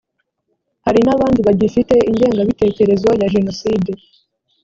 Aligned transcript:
hari 0.85 0.99
n’abandi 1.05 1.39
bagifite 1.47 1.95
ingengabitekerezo 2.09 3.09
ya 3.21 3.27
jenoside 3.33 3.91